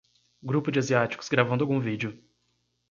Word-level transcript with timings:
Grupo 0.41 0.71
de 0.71 0.79
asiáticos 0.79 1.29
gravando 1.29 1.63
algum 1.63 1.79
vídeo. 1.79 2.17